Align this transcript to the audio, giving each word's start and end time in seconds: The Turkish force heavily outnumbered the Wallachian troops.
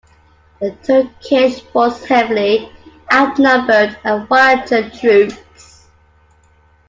The 0.59 0.71
Turkish 0.81 1.61
force 1.61 2.03
heavily 2.05 2.71
outnumbered 3.13 3.99
the 4.03 4.25
Wallachian 4.31 4.89
troops. 4.89 5.85